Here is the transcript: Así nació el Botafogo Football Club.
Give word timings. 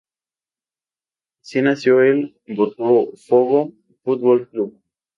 Así 1.43 1.61
nació 1.61 2.01
el 2.01 2.35
Botafogo 2.47 3.71
Football 4.03 4.49
Club. 4.49 4.81